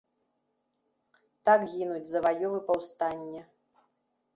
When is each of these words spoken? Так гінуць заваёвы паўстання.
Так 1.49 1.67
гінуць 1.75 2.03
заваёвы 2.15 2.59
паўстання. 2.71 3.41